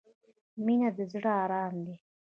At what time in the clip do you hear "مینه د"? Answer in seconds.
0.63-0.99